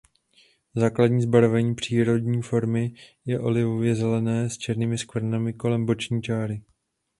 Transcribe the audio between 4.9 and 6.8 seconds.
skvrnami kolem boční čáry.